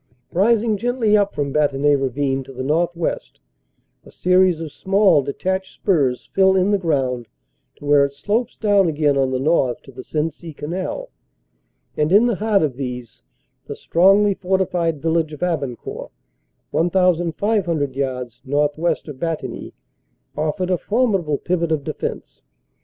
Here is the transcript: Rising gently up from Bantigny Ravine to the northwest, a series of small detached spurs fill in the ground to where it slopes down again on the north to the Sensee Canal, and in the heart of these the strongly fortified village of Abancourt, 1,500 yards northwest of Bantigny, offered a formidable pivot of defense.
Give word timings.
Rising 0.33 0.77
gently 0.77 1.15
up 1.15 1.35
from 1.35 1.53
Bantigny 1.53 1.95
Ravine 1.95 2.41
to 2.45 2.53
the 2.53 2.63
northwest, 2.63 3.39
a 4.03 4.09
series 4.09 4.59
of 4.59 4.71
small 4.71 5.21
detached 5.21 5.75
spurs 5.75 6.27
fill 6.33 6.55
in 6.55 6.71
the 6.71 6.79
ground 6.79 7.27
to 7.75 7.85
where 7.85 8.03
it 8.03 8.13
slopes 8.13 8.55
down 8.57 8.87
again 8.89 9.15
on 9.15 9.29
the 9.29 9.37
north 9.39 9.83
to 9.83 9.91
the 9.91 10.01
Sensee 10.01 10.53
Canal, 10.55 11.11
and 11.95 12.11
in 12.11 12.25
the 12.25 12.37
heart 12.37 12.63
of 12.63 12.77
these 12.77 13.21
the 13.67 13.75
strongly 13.75 14.33
fortified 14.33 15.03
village 15.03 15.33
of 15.33 15.43
Abancourt, 15.43 16.09
1,500 16.71 17.95
yards 17.95 18.41
northwest 18.43 19.07
of 19.07 19.19
Bantigny, 19.19 19.75
offered 20.35 20.71
a 20.71 20.79
formidable 20.79 21.37
pivot 21.37 21.71
of 21.71 21.83
defense. 21.83 22.41